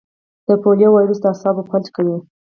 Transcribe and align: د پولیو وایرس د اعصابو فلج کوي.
د 0.47 0.49
پولیو 0.61 0.93
وایرس 0.93 1.19
د 1.21 1.25
اعصابو 1.31 1.67
فلج 1.69 1.87
کوي. 1.95 2.17